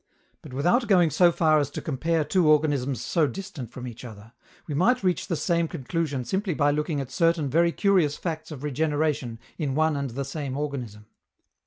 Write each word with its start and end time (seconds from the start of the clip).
But, 0.41 0.51
without 0.51 0.87
going 0.87 1.11
so 1.11 1.31
far 1.31 1.59
as 1.59 1.69
to 1.69 1.79
compare 1.79 2.23
two 2.23 2.47
organisms 2.49 2.99
so 3.05 3.27
distant 3.27 3.69
from 3.69 3.87
each 3.87 4.03
other, 4.03 4.33
we 4.65 4.73
might 4.73 5.03
reach 5.03 5.27
the 5.27 5.35
same 5.35 5.67
conclusion 5.67 6.25
simply 6.25 6.55
by 6.55 6.71
looking 6.71 6.99
at 6.99 7.11
certain 7.11 7.51
very 7.51 7.71
curious 7.71 8.17
facts 8.17 8.49
of 8.49 8.63
regeneration 8.63 9.37
in 9.59 9.75
one 9.75 9.95
and 9.95 10.09
the 10.09 10.25
same 10.25 10.57
organism. 10.57 11.05